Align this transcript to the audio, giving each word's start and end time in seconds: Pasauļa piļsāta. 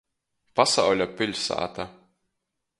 Pasauļa 0.59 1.07
piļsāta. 1.21 1.89